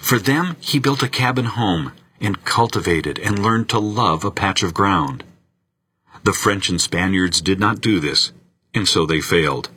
For 0.00 0.18
them, 0.18 0.56
he 0.58 0.78
built 0.78 1.02
a 1.02 1.08
cabin 1.08 1.44
home 1.44 1.92
and 2.22 2.44
cultivated 2.44 3.18
and 3.18 3.42
learned 3.42 3.68
to 3.68 3.78
love 3.78 4.24
a 4.24 4.30
patch 4.30 4.62
of 4.62 4.72
ground. 4.72 5.24
The 6.24 6.32
French 6.32 6.68
and 6.68 6.80
Spaniards 6.80 7.40
did 7.40 7.58
not 7.58 7.80
do 7.80 7.98
this, 7.98 8.32
and 8.72 8.88
so 8.88 9.04
they 9.04 9.20
failed. 9.20 9.68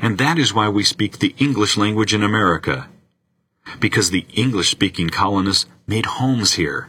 And 0.00 0.16
that 0.18 0.38
is 0.38 0.54
why 0.54 0.68
we 0.68 0.84
speak 0.84 1.18
the 1.18 1.34
English 1.38 1.76
language 1.76 2.14
in 2.14 2.22
America, 2.22 2.88
because 3.80 4.10
the 4.10 4.26
English-speaking 4.34 5.10
colonists 5.10 5.66
made 5.86 6.06
homes 6.06 6.54
here. 6.54 6.88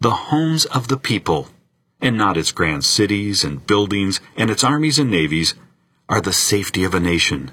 The 0.00 0.10
homes 0.10 0.64
of 0.64 0.88
the 0.88 0.96
people, 0.96 1.48
and 2.00 2.16
not 2.16 2.36
its 2.36 2.52
grand 2.52 2.84
cities 2.84 3.44
and 3.44 3.66
buildings 3.66 4.20
and 4.36 4.50
its 4.50 4.64
armies 4.64 4.98
and 4.98 5.10
navies, 5.10 5.54
are 6.08 6.20
the 6.20 6.32
safety 6.32 6.84
of 6.84 6.94
a 6.94 7.00
nation. 7.00 7.50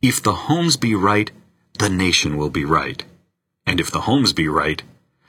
If 0.00 0.20
the 0.20 0.32
homes 0.32 0.76
be 0.76 0.94
right, 0.96 1.30
the 1.78 1.88
nation 1.88 2.36
will 2.36 2.50
be 2.50 2.64
right. 2.64 3.04
And 3.64 3.78
if 3.78 3.90
the 3.90 4.00
homes 4.00 4.32
be 4.32 4.48
right, 4.48 4.82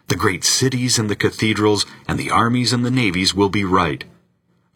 the 0.08 0.16
great 0.16 0.44
cities 0.44 1.00
and 1.00 1.10
the 1.10 1.16
cathedrals 1.16 1.86
and 2.08 2.20
the 2.20 2.30
armies 2.30 2.74
and 2.74 2.86
the 2.86 2.92
navies 2.92 3.34
will 3.34 3.50
be 3.50 3.64
right. 3.64 4.04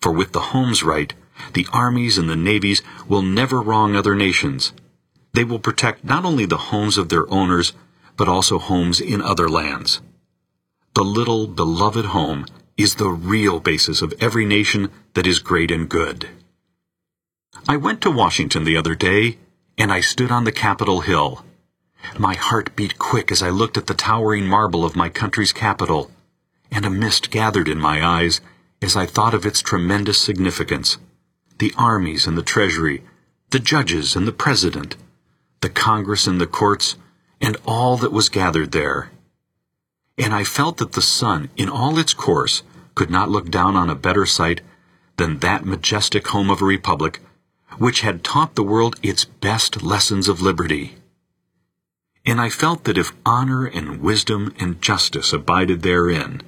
For 0.02 0.12
with 0.12 0.32
the 0.32 0.52
homes 0.52 0.84
right, 0.84 1.14
the 1.54 1.68
armies 1.72 2.18
and 2.18 2.30
the 2.30 2.36
navies 2.36 2.82
will 3.08 3.22
never 3.22 3.62
wrong 3.62 3.96
other 3.96 4.16
nations. 4.16 4.74
They 5.34 5.44
will 5.44 5.60
protect 5.60 6.04
not 6.04 6.26
only 6.26 6.46
the 6.46 6.58
homes 6.72 6.98
of 6.98 7.10
their 7.10 7.30
owners, 7.32 7.74
but 8.16 8.28
also 8.28 8.58
homes 8.58 9.00
in 9.00 9.22
other 9.22 9.48
lands. 9.48 10.02
The 10.96 11.04
little 11.04 11.48
beloved 11.48 12.06
home 12.06 12.46
is 12.76 12.96
the 12.96 13.10
real 13.10 13.60
basis 13.60 14.02
of 14.02 14.14
every 14.20 14.46
nation 14.46 14.90
that 15.14 15.28
is 15.28 15.40
great 15.40 15.72
and 15.72 15.88
good. 15.88 16.30
I 17.68 17.78
went 17.78 18.02
to 18.02 18.12
Washington 18.12 18.64
the 18.64 18.78
other 18.78 18.96
day 18.96 19.38
and 19.78 19.92
I 19.92 20.02
stood 20.02 20.32
on 20.32 20.44
the 20.44 20.52
Capitol 20.52 21.02
Hill. 21.02 21.44
My 22.18 22.36
heart 22.36 22.76
beat 22.76 22.98
quick 22.98 23.32
as 23.32 23.42
I 23.42 23.50
looked 23.50 23.78
at 23.78 23.88
the 23.88 23.94
towering 23.94 24.48
marble 24.48 24.86
of 24.86 24.96
my 24.96 25.10
country's 25.10 25.54
capital, 25.54 26.12
and 26.72 26.86
a 26.86 26.90
mist 26.90 27.32
gathered 27.32 27.68
in 27.68 27.80
my 27.80 28.06
eyes 28.06 28.42
as 28.82 28.96
I 28.96 29.06
thought 29.06 29.34
of 29.34 29.46
its 29.46 29.62
tremendous 29.62 30.20
significance. 30.20 30.98
The 31.60 31.74
armies 31.78 32.28
and 32.28 32.38
the 32.38 32.44
treasury, 32.44 33.04
the 33.50 33.60
judges 33.60 34.16
and 34.16 34.28
the 34.28 34.32
president, 34.32 34.96
the 35.62 35.70
Congress 35.70 36.28
and 36.28 36.40
the 36.40 36.48
courts, 36.48 36.98
and 37.42 37.58
all 37.66 37.98
that 37.98 38.12
was 38.12 38.30
gathered 38.30 38.72
there. 38.72 39.12
And 40.18 40.34
I 40.34 40.44
felt 40.44 40.78
that 40.78 40.94
the 40.94 41.02
sun, 41.02 41.50
in 41.58 41.70
all 41.70 41.98
its 41.98 42.14
course, 42.14 42.64
could 42.96 43.10
not 43.10 43.30
look 43.30 43.50
down 43.50 43.76
on 43.76 43.90
a 43.90 43.96
better 43.96 44.26
sight 44.26 44.62
than 45.18 45.40
that 45.40 45.66
majestic 45.66 46.28
home 46.28 46.50
of 46.50 46.62
a 46.62 46.66
republic 46.66 47.20
which 47.78 48.02
had 48.02 48.24
taught 48.24 48.56
the 48.56 48.64
world 48.64 48.96
its 49.04 49.26
best 49.26 49.84
lessons 49.84 50.28
of 50.28 50.42
liberty. 50.42 50.96
And 52.28 52.42
I 52.42 52.50
felt 52.50 52.84
that 52.84 52.98
if 52.98 53.14
honor 53.26 53.66
and 53.66 54.02
wisdom 54.02 54.54
and 54.60 54.82
justice 54.82 55.32
abided 55.32 55.82
therein, 55.82 56.42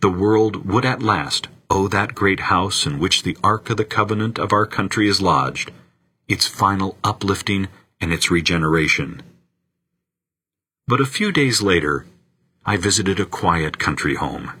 the 0.00 0.08
world 0.08 0.64
would 0.64 0.84
at 0.84 1.02
last 1.02 1.48
owe 1.68 1.88
that 1.88 2.14
great 2.14 2.38
house 2.40 2.86
in 2.86 3.00
which 3.00 3.24
the 3.24 3.36
Ark 3.42 3.68
of 3.68 3.78
the 3.78 3.84
Covenant 3.84 4.38
of 4.38 4.52
our 4.52 4.64
country 4.64 5.08
is 5.08 5.20
lodged, 5.20 5.72
its 6.28 6.46
final 6.46 6.98
uplifting 7.02 7.66
and 8.00 8.12
its 8.12 8.30
regeneration. 8.30 9.22
But 10.86 11.00
a 11.00 11.06
few 11.06 11.32
days 11.32 11.60
later, 11.60 12.06
I 12.64 12.76
visited 12.76 13.18
a 13.18 13.26
quiet 13.26 13.80
country 13.80 14.14
home. 14.14 14.52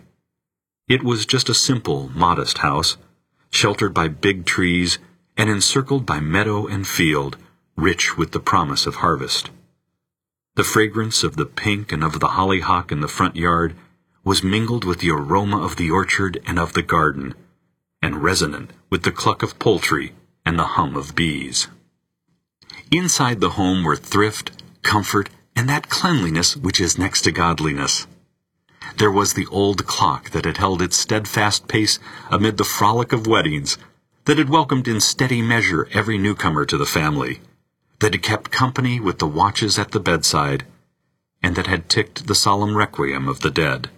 It 0.88 1.04
was 1.04 1.24
just 1.24 1.50
a 1.50 1.54
simple, 1.54 2.10
modest 2.16 2.58
house, 2.58 2.96
sheltered 3.50 3.94
by 3.94 4.08
big 4.08 4.44
trees 4.44 4.98
and 5.36 5.48
encircled 5.48 6.04
by 6.04 6.18
meadow 6.18 6.66
and 6.66 6.84
field, 6.84 7.36
rich 7.76 8.18
with 8.18 8.32
the 8.32 8.40
promise 8.40 8.86
of 8.86 8.96
harvest. 8.96 9.50
The 10.54 10.64
fragrance 10.64 11.24
of 11.24 11.36
the 11.36 11.46
pink 11.46 11.92
and 11.92 12.04
of 12.04 12.20
the 12.20 12.28
hollyhock 12.28 12.92
in 12.92 13.00
the 13.00 13.08
front 13.08 13.36
yard 13.36 13.74
was 14.22 14.42
mingled 14.42 14.84
with 14.84 14.98
the 14.98 15.10
aroma 15.10 15.58
of 15.62 15.76
the 15.76 15.90
orchard 15.90 16.42
and 16.46 16.58
of 16.58 16.74
the 16.74 16.82
garden, 16.82 17.34
and 18.02 18.22
resonant 18.22 18.70
with 18.90 19.02
the 19.02 19.12
cluck 19.12 19.42
of 19.42 19.58
poultry 19.58 20.12
and 20.44 20.58
the 20.58 20.76
hum 20.76 20.94
of 20.94 21.14
bees. 21.14 21.68
Inside 22.90 23.40
the 23.40 23.56
home 23.56 23.82
were 23.82 23.96
thrift, 23.96 24.62
comfort, 24.82 25.30
and 25.56 25.70
that 25.70 25.88
cleanliness 25.88 26.54
which 26.54 26.82
is 26.82 26.98
next 26.98 27.22
to 27.22 27.32
godliness. 27.32 28.06
There 28.98 29.10
was 29.10 29.32
the 29.32 29.46
old 29.46 29.86
clock 29.86 30.30
that 30.30 30.44
had 30.44 30.58
held 30.58 30.82
its 30.82 30.98
steadfast 30.98 31.66
pace 31.66 31.98
amid 32.30 32.58
the 32.58 32.64
frolic 32.64 33.14
of 33.14 33.26
weddings 33.26 33.78
that 34.26 34.36
had 34.36 34.50
welcomed 34.50 34.86
in 34.86 35.00
steady 35.00 35.40
measure 35.40 35.88
every 35.92 36.18
newcomer 36.18 36.66
to 36.66 36.76
the 36.76 36.84
family, 36.84 37.40
that 38.02 38.14
had 38.14 38.22
kept 38.22 38.50
company 38.50 38.98
with 38.98 39.20
the 39.20 39.26
watches 39.28 39.78
at 39.78 39.92
the 39.92 40.00
bedside, 40.00 40.64
and 41.40 41.54
that 41.54 41.68
had 41.68 41.88
ticked 41.88 42.26
the 42.26 42.34
solemn 42.34 42.76
requiem 42.76 43.28
of 43.28 43.42
the 43.42 43.50
dead. 43.50 43.88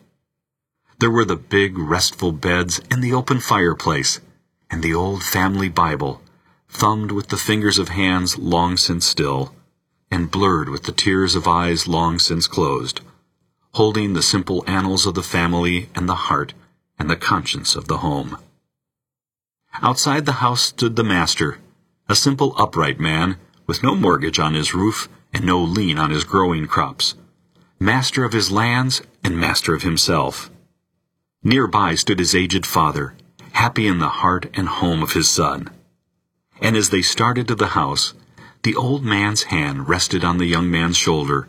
There 0.98 1.10
were 1.10 1.24
the 1.24 1.36
big, 1.36 1.78
restful 1.78 2.30
beds 2.30 2.82
and 2.90 3.02
the 3.02 3.14
open 3.14 3.40
fireplace, 3.40 4.20
and 4.70 4.82
the 4.82 4.92
old 4.92 5.22
family 5.22 5.70
Bible, 5.70 6.20
thumbed 6.68 7.12
with 7.12 7.28
the 7.28 7.38
fingers 7.38 7.78
of 7.78 7.88
hands 7.88 8.36
long 8.36 8.76
since 8.76 9.06
still, 9.06 9.54
and 10.10 10.30
blurred 10.30 10.68
with 10.68 10.82
the 10.82 10.92
tears 10.92 11.34
of 11.34 11.48
eyes 11.48 11.88
long 11.88 12.18
since 12.18 12.46
closed, 12.46 13.00
holding 13.72 14.12
the 14.12 14.22
simple 14.22 14.62
annals 14.66 15.06
of 15.06 15.14
the 15.14 15.22
family 15.22 15.88
and 15.94 16.10
the 16.10 16.28
heart 16.28 16.52
and 16.98 17.08
the 17.08 17.16
conscience 17.16 17.74
of 17.74 17.88
the 17.88 17.98
home. 17.98 18.36
Outside 19.80 20.26
the 20.26 20.44
house 20.44 20.60
stood 20.60 20.96
the 20.96 21.02
master, 21.02 21.56
a 22.06 22.14
simple 22.14 22.54
upright 22.58 23.00
man 23.00 23.38
with 23.66 23.82
no 23.82 23.94
mortgage 23.94 24.38
on 24.38 24.54
his 24.54 24.74
roof 24.74 25.08
and 25.32 25.44
no 25.44 25.60
lien 25.60 25.98
on 25.98 26.10
his 26.10 26.24
growing 26.24 26.66
crops, 26.66 27.14
master 27.78 28.24
of 28.24 28.32
his 28.32 28.50
lands 28.50 29.02
and 29.22 29.38
master 29.38 29.74
of 29.74 29.82
himself. 29.82 30.50
Nearby 31.42 31.94
stood 31.94 32.18
his 32.18 32.34
aged 32.34 32.64
father, 32.64 33.14
happy 33.52 33.86
in 33.86 33.98
the 33.98 34.08
heart 34.08 34.50
and 34.54 34.68
home 34.68 35.02
of 35.02 35.12
his 35.12 35.28
son. 35.28 35.70
And 36.60 36.76
as 36.76 36.90
they 36.90 37.02
started 37.02 37.48
to 37.48 37.54
the 37.54 37.68
house, 37.68 38.14
the 38.62 38.76
old 38.76 39.04
man's 39.04 39.44
hand 39.44 39.88
rested 39.88 40.24
on 40.24 40.38
the 40.38 40.46
young 40.46 40.70
man's 40.70 40.96
shoulder, 40.96 41.46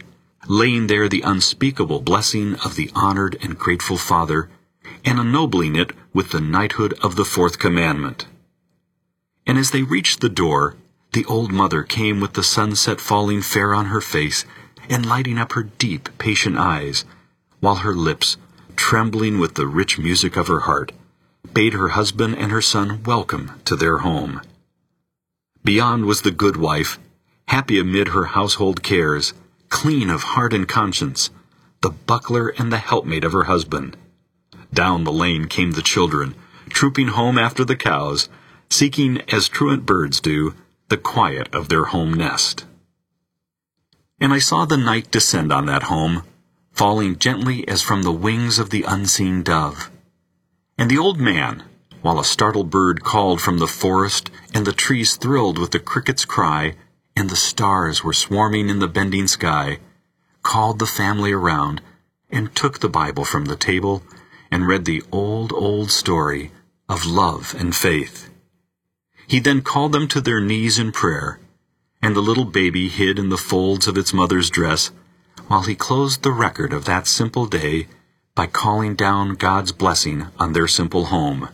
laying 0.48 0.88
there 0.88 1.08
the 1.08 1.22
unspeakable 1.22 2.02
blessing 2.02 2.56
of 2.66 2.76
the 2.76 2.92
honored 2.94 3.38
and 3.42 3.58
grateful 3.58 3.98
father, 3.98 4.50
and 5.04 5.20
ennobling 5.20 5.76
it 5.76 5.92
with 6.14 6.32
the 6.32 6.42
knighthood 6.42 6.94
of 7.02 7.16
the 7.16 7.26
fourth 7.26 7.58
commandment. 7.58 8.28
And 9.48 9.58
as 9.58 9.72
they 9.72 9.84
reached 9.84 10.22
the 10.22 10.30
door, 10.30 10.76
the 11.16 11.26
old 11.28 11.50
mother 11.50 11.82
came 11.82 12.20
with 12.20 12.34
the 12.34 12.44
sunset 12.44 13.00
falling 13.00 13.42
fair 13.42 13.74
on 13.74 13.86
her 13.86 14.02
face 14.02 14.44
and 14.90 15.06
lighting 15.06 15.38
up 15.38 15.54
her 15.54 15.64
deep, 15.64 16.10
patient 16.18 16.58
eyes, 16.58 17.06
while 17.62 17.76
her 17.76 17.96
lips, 17.96 18.36
trembling 18.76 19.40
with 19.40 19.56
the 19.56 19.66
rich 19.66 19.98
music 19.98 20.36
of 20.36 20.48
her 20.48 20.60
heart, 20.60 20.92
bade 21.54 21.72
her 21.72 21.88
husband 21.88 22.36
and 22.36 22.52
her 22.52 22.62
son 22.62 23.02
welcome 23.06 23.54
to 23.64 23.78
their 23.78 24.00
home. 24.00 24.42
Beyond 25.64 26.04
was 26.04 26.24
the 26.24 26.32
good 26.32 26.58
wife, 26.58 27.00
happy 27.48 27.80
amid 27.80 28.10
her 28.10 28.26
household 28.26 28.84
cares, 28.84 29.34
clean 29.70 30.10
of 30.10 30.22
heart 30.36 30.54
and 30.54 30.68
conscience, 30.68 31.30
the 31.82 31.92
buckler 31.92 32.50
and 32.50 32.74
the 32.74 32.78
helpmate 32.78 33.24
of 33.24 33.32
her 33.32 33.46
husband. 33.46 33.96
Down 34.74 35.06
the 35.06 35.14
lane 35.14 35.48
came 35.48 35.72
the 35.72 35.82
children, 35.82 36.36
trooping 36.68 37.08
home 37.08 37.38
after 37.38 37.64
the 37.64 37.78
cows, 37.78 38.28
seeking, 38.70 39.22
as 39.30 39.48
truant 39.48 39.86
birds 39.86 40.20
do, 40.20 40.54
the 40.90 40.98
quiet 40.98 41.54
of 41.54 41.70
their 41.70 41.86
home 41.86 42.14
nest. 42.14 42.66
And 44.20 44.32
I 44.32 44.40
saw 44.40 44.66
the 44.66 44.78
night 44.78 45.12
descend 45.12 45.52
on 45.52 45.66
that 45.66 45.84
home, 45.84 46.24
falling 46.72 47.18
gently 47.18 47.68
as 47.68 47.82
from 47.82 48.04
the 48.04 48.12
wings 48.12 48.60
of 48.60 48.70
the 48.70 48.84
unseen 48.84 49.44
dove. 49.44 49.90
And 50.78 50.90
the 50.90 50.98
old 50.98 51.20
man, 51.20 51.64
while 52.02 52.20
a 52.20 52.26
startled 52.26 52.70
bird 52.70 53.04
called 53.04 53.42
from 53.42 53.58
the 53.58 53.68
forest, 53.68 54.30
and 54.54 54.66
the 54.66 54.74
trees 54.74 55.16
thrilled 55.16 55.58
with 55.58 55.72
the 55.72 55.80
cricket's 55.80 56.24
cry, 56.24 56.76
and 57.16 57.30
the 57.30 57.36
stars 57.36 58.04
were 58.04 58.14
swarming 58.14 58.70
in 58.70 58.80
the 58.80 58.88
bending 58.88 59.26
sky, 59.26 59.80
called 60.44 60.80
the 60.80 60.86
family 60.86 61.32
around, 61.32 61.82
and 62.30 62.54
took 62.56 62.80
the 62.80 62.90
Bible 62.90 63.26
from 63.26 63.46
the 63.46 63.56
table, 63.56 64.04
and 64.52 64.68
read 64.68 64.86
the 64.86 65.02
old, 65.12 65.52
old 65.52 65.90
story 65.90 66.52
of 66.88 67.06
love 67.06 67.56
and 67.58 67.76
faith. 67.76 68.30
He 69.28 69.40
then 69.40 69.62
called 69.62 69.92
them 69.92 70.08
to 70.10 70.22
their 70.22 70.42
knees 70.42 70.78
in 70.78 70.92
prayer, 70.92 71.40
and 72.02 72.16
the 72.16 72.22
little 72.22 72.46
baby 72.46 72.90
hid 72.90 73.18
in 73.18 73.30
the 73.30 73.38
folds 73.38 73.88
of 73.88 73.98
its 73.98 74.14
mother's 74.14 74.50
dress, 74.50 74.92
while 75.48 75.64
he 75.64 75.76
closed 75.76 76.24
the 76.24 76.32
record 76.32 76.74
of 76.74 76.86
that 76.86 77.08
simple 77.08 77.46
day 77.46 77.88
by 78.36 78.48
calling 78.48 78.96
down 78.96 79.36
God's 79.36 79.72
blessing 79.72 80.28
on 80.38 80.54
their 80.54 80.68
simple 80.68 81.06
home. 81.06 81.50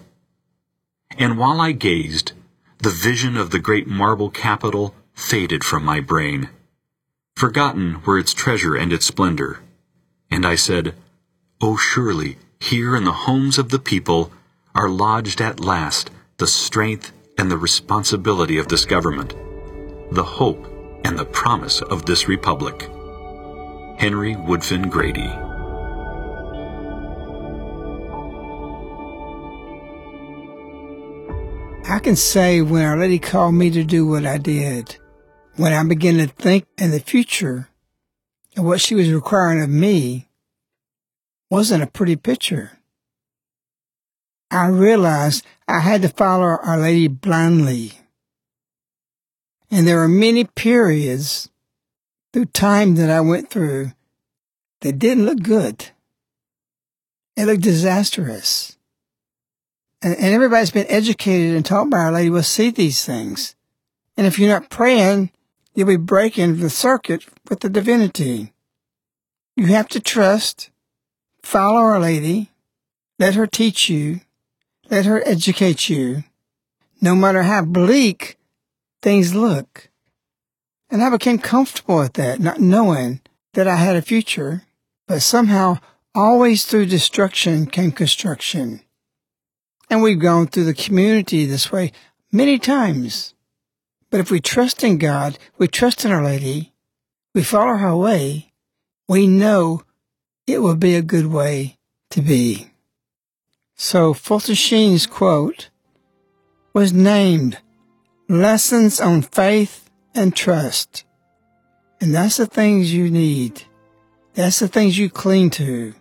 And 1.18 1.38
while 1.38 1.62
I 1.62 1.72
gazed, 1.72 2.34
the 2.80 2.90
vision 2.90 3.38
of 3.38 3.52
the 3.52 3.60
great 3.60 3.88
marble 3.88 4.30
capital 4.30 4.96
faded 5.14 5.64
from 5.64 5.86
my 5.86 6.00
brain. 6.00 6.50
Forgotten 7.36 8.02
were 8.04 8.18
its 8.18 8.34
treasure 8.34 8.76
and 8.76 8.92
its 8.92 9.06
splendor. 9.06 9.60
And 10.30 10.46
I 10.46 10.56
said, 10.56 10.96
Oh, 11.62 11.78
surely, 11.78 12.38
here 12.60 12.96
in 12.96 13.04
the 13.04 13.12
homes 13.12 13.58
of 13.58 13.70
the 13.70 13.80
people 13.80 14.32
are 14.74 14.90
lodged 14.90 15.42
at 15.42 15.60
last 15.60 16.10
the 16.38 16.48
strength 16.48 17.12
and 17.42 17.50
the 17.50 17.58
responsibility 17.58 18.60
of 18.60 18.68
this 18.68 18.86
government, 18.86 19.34
the 20.12 20.24
hope 20.24 20.64
and 21.04 21.18
the 21.18 21.26
promise 21.26 21.82
of 21.82 22.06
this 22.06 22.28
republic. 22.28 22.84
Henry 23.98 24.36
Woodfin 24.36 24.92
Grady. 24.92 25.28
I 31.92 31.98
can 31.98 32.16
say 32.16 32.62
when 32.62 32.86
Our 32.86 33.00
Lady 33.00 33.18
called 33.18 33.56
me 33.56 33.72
to 33.72 33.84
do 33.84 34.06
what 34.06 34.24
I 34.24 34.38
did, 34.38 34.98
when 35.56 35.74
I 35.74 35.84
began 35.84 36.20
to 36.20 36.28
think 36.28 36.68
in 36.78 36.92
the 36.92 37.00
future 37.00 37.70
of 38.56 38.66
what 38.66 38.82
she 38.82 38.94
was 38.94 39.12
requiring 39.12 39.64
of 39.64 39.70
me, 39.72 40.30
wasn't 41.50 41.82
a 41.82 41.88
pretty 41.88 42.18
picture. 42.18 42.78
I 44.52 44.68
realized 44.68 45.46
I 45.68 45.80
had 45.80 46.02
to 46.02 46.10
follow 46.10 46.44
Our 46.44 46.78
Lady 46.78 47.08
blindly. 47.08 47.94
And 49.72 49.88
there 49.88 49.98
were 49.98 50.10
many 50.10 50.44
periods 50.44 51.50
through 52.34 52.46
time 52.46 52.96
that 52.96 53.10
I 53.10 53.22
went 53.22 53.50
through 53.50 53.94
that 54.82 55.00
didn't 55.00 55.26
look 55.26 55.42
good. 55.42 55.92
It 57.38 57.46
looked 57.46 57.62
disastrous. 57.62 58.78
And, 60.02 60.16
and 60.16 60.34
everybody's 60.34 60.72
been 60.72 60.90
educated 60.90 61.56
and 61.56 61.66
taught 61.66 61.90
by 61.90 62.00
Our 62.00 62.12
Lady 62.12 62.30
will 62.30 62.44
see 62.44 62.70
these 62.70 63.06
things. 63.06 63.56
And 64.18 64.28
if 64.28 64.38
you're 64.38 64.50
not 64.50 64.70
praying, 64.70 65.32
you'll 65.74 65.88
be 65.88 65.96
breaking 65.96 66.58
the 66.58 66.70
circuit 66.70 67.26
with 67.50 67.62
the 67.62 67.70
divinity. 67.70 68.52
You 69.56 69.68
have 69.68 69.88
to 69.90 70.02
trust, 70.02 70.72
follow 71.42 71.80
Our 71.80 72.00
Lady, 72.00 72.50
let 73.18 73.36
her 73.36 73.48
teach 73.48 73.90
you, 73.90 74.22
let 74.92 75.06
her 75.06 75.24
educate 75.26 75.90
you, 75.90 76.26
no 77.00 77.16
matter 77.16 77.44
how 77.44 77.64
bleak 77.64 78.38
things 79.02 79.34
look. 79.34 79.90
And 80.90 81.02
I 81.02 81.10
became 81.10 81.40
comfortable 81.40 82.00
with 82.00 82.14
that, 82.14 82.42
not 82.42 82.60
knowing 82.60 83.22
that 83.54 83.70
I 83.70 83.78
had 83.78 83.96
a 83.96 84.02
future, 84.02 84.64
but 85.08 85.22
somehow 85.22 85.80
always 86.14 86.66
through 86.66 86.88
destruction 86.88 87.66
came 87.66 87.94
construction. 87.94 88.82
And 89.90 90.02
we've 90.02 90.20
gone 90.20 90.48
through 90.48 90.66
the 90.66 90.74
community 90.74 91.46
this 91.46 91.72
way 91.72 91.94
many 92.30 92.60
times. 92.60 93.34
But 94.10 94.20
if 94.20 94.30
we 94.30 94.42
trust 94.42 94.84
in 94.84 94.98
God, 94.98 95.40
we 95.58 95.70
trust 95.70 96.04
in 96.04 96.12
Our 96.12 96.24
Lady, 96.24 96.74
we 97.34 97.44
follow 97.44 97.78
her 97.78 97.96
way, 97.96 98.52
we 99.08 99.26
know 99.26 99.84
it 100.48 100.60
will 100.60 100.76
be 100.76 100.96
a 100.96 101.02
good 101.02 101.28
way 101.28 101.78
to 102.10 102.22
be. 102.22 102.71
So 103.84 104.14
Fulton 104.14 104.54
Sheen's 104.54 105.08
quote 105.08 105.72
was 106.72 106.94
named 106.94 107.58
Lessons 108.30 109.02
on 109.02 109.24
Faith 109.24 109.90
and 110.14 110.36
Trust. 110.36 111.04
And 112.00 112.14
that's 112.14 112.38
the 112.38 112.46
things 112.46 112.94
you 112.94 113.10
need. 113.10 113.64
That's 114.36 114.60
the 114.60 114.68
things 114.68 115.00
you 115.00 115.10
cling 115.10 115.50
to. 115.62 115.96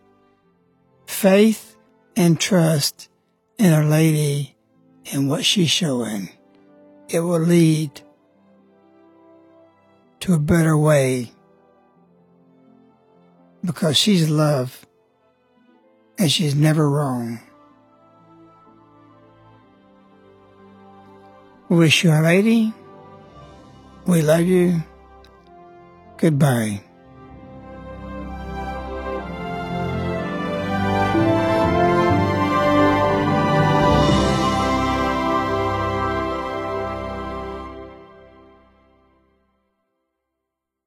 Faith 1.07 1.75
and 2.16 2.38
trust 2.38 3.09
in 3.59 3.73
Our 3.73 3.87
Lady 3.87 4.55
and 5.11 5.31
what 5.31 5.47
she's 5.47 5.71
showing. 5.71 6.29
It 7.09 7.21
will 7.21 7.40
lead 7.40 8.03
to 10.21 10.35
a 10.35 10.38
better 10.38 10.77
way 10.77 11.33
because 13.64 13.97
she's 13.97 14.29
love 14.29 14.85
and 16.19 16.31
she's 16.31 16.55
never 16.55 16.88
wrong. 16.88 17.40
Wish 21.70 22.04
you 22.04 22.11
a 22.11 22.20
lady. 22.20 22.74
We 24.04 24.22
love 24.22 24.42
you. 24.42 24.83
Goodbye. 26.16 26.83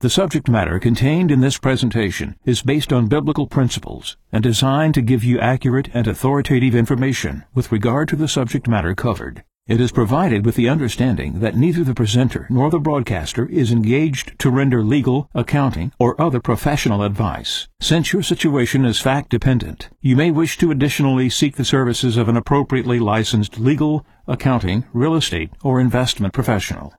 The 0.02 0.10
subject 0.10 0.50
matter 0.50 0.80
contained 0.80 1.32
in 1.32 1.40
this 1.40 1.58
presentation 1.58 2.36
is 2.44 2.62
based 2.62 2.92
on 2.92 3.08
biblical 3.08 3.48
principles 3.48 4.18
and 4.34 4.44
designed 4.44 4.96
to 4.96 5.02
give 5.02 5.24
you 5.24 5.40
accurate 5.40 5.88
and 5.94 6.08
authoritative 6.08 6.76
information 6.76 7.46
with 7.56 7.72
regard 7.72 8.10
to 8.10 8.18
the 8.18 8.28
subject 8.28 8.68
matter 8.68 8.94
covered. 8.96 9.46
It 9.66 9.80
is 9.80 9.94
provided 9.94 10.46
with 10.46 10.56
the 10.56 10.68
understanding 10.68 11.40
that 11.40 11.56
neither 11.56 11.86
the 11.86 11.94
presenter 11.94 12.48
nor 12.50 12.70
the 12.70 12.82
broadcaster 12.82 13.46
is 13.46 13.72
engaged 13.72 14.38
to 14.40 14.50
render 14.50 14.84
legal, 14.84 15.30
accounting, 15.34 15.94
or 15.98 16.20
other 16.20 16.42
professional 16.42 17.02
advice. 17.02 17.70
Since 17.80 18.12
your 18.12 18.24
situation 18.24 18.84
is 18.84 19.00
fact 19.00 19.30
dependent, 19.30 19.88
you 20.02 20.18
may 20.18 20.32
wish 20.32 20.58
to 20.58 20.70
additionally 20.70 21.30
seek 21.30 21.56
the 21.56 21.64
services 21.64 22.18
of 22.18 22.28
an 22.28 22.36
appropriately 22.36 23.00
licensed 23.00 23.58
legal, 23.58 24.06
accounting, 24.28 24.84
real 24.92 25.16
estate, 25.16 25.52
or 25.64 25.80
investment 25.80 26.34
professional. 26.34 26.94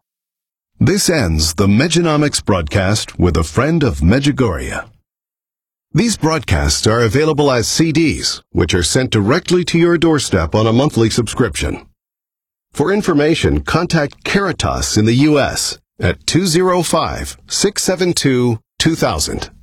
This 0.80 1.10
ends 1.10 1.56
the 1.56 1.66
Mejanomics 1.66 2.42
broadcast 2.42 3.18
with 3.18 3.36
a 3.36 3.44
friend 3.44 3.82
of 3.82 4.00
Medjugorje. 4.00 4.88
These 5.92 6.16
broadcasts 6.16 6.86
are 6.86 7.02
available 7.02 7.50
as 7.50 7.66
CDs, 7.66 8.42
which 8.52 8.72
are 8.72 8.82
sent 8.82 9.10
directly 9.10 9.64
to 9.66 9.78
your 9.78 9.98
doorstep 9.98 10.54
on 10.54 10.66
a 10.66 10.72
monthly 10.72 11.10
subscription. 11.10 11.86
For 12.74 12.92
information, 12.92 13.60
contact 13.60 14.24
Caritas 14.24 14.96
in 14.96 15.04
the 15.04 15.14
U.S. 15.30 15.78
at 16.00 16.26
205 16.26 17.36
672 17.46 18.58
2000. 18.80 19.53